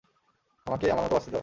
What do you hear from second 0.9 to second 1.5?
আমার মতো বাঁচতে দাও।